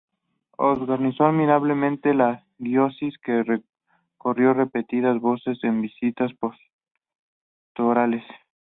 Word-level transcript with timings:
Organizó 0.57 1.25
admirablemente 1.27 2.15
la 2.15 2.43
diócesis, 2.57 3.19
que 3.19 3.43
recorrió 3.43 4.51
repetidas 4.55 5.21
veces 5.21 5.59
en 5.63 5.83
visitas 5.83 6.31
pastorales. 7.75 8.23